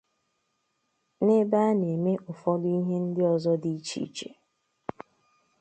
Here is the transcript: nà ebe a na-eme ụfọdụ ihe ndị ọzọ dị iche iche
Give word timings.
nà 1.23 1.31
ebe 1.41 1.57
a 1.69 1.71
na-eme 1.79 2.11
ụfọdụ 2.31 2.67
ihe 2.79 2.95
ndị 3.03 3.21
ọzọ 3.33 3.53
dị 3.63 3.71
iche 3.77 3.97
iche 4.07 4.29